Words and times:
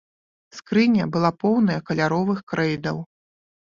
Скрыня 0.59 1.05
была 1.17 1.31
поўная 1.45 1.79
каляровых 1.93 2.39
крэйдаў. 2.53 2.97